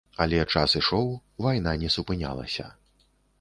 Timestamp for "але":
0.23-0.37